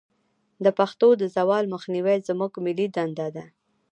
د 0.63 0.65
پښتو 0.79 1.07
د 1.21 1.23
زوال 1.35 1.65
مخنیوی 1.73 2.17
زموږ 2.27 2.51
ملي 2.65 2.87
دندې 2.97 3.27
ده. 3.35 3.45